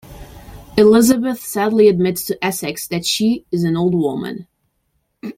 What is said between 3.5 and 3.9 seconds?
is an